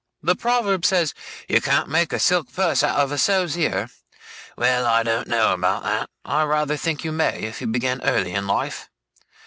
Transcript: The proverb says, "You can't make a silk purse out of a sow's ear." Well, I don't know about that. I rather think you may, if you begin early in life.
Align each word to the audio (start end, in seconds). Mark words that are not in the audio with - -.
The 0.23 0.35
proverb 0.35 0.83
says, 0.83 1.13
"You 1.47 1.61
can't 1.61 1.87
make 1.87 2.11
a 2.11 2.17
silk 2.17 2.51
purse 2.51 2.81
out 2.81 2.97
of 2.97 3.11
a 3.11 3.19
sow's 3.19 3.55
ear." 3.55 3.91
Well, 4.57 4.87
I 4.87 5.03
don't 5.03 5.27
know 5.27 5.53
about 5.53 5.83
that. 5.83 6.09
I 6.25 6.41
rather 6.45 6.75
think 6.75 7.03
you 7.03 7.11
may, 7.11 7.43
if 7.43 7.61
you 7.61 7.67
begin 7.67 8.01
early 8.01 8.31
in 8.33 8.47
life. 8.47 8.89